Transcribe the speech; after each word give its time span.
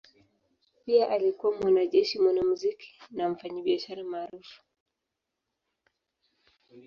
Pia 0.85 1.09
alikuwa 1.09 1.57
mwanajeshi, 1.61 2.19
mwanamuziki 2.21 2.99
na 3.11 3.29
mfanyabiashara 3.29 4.03
maarufu. 4.03 4.61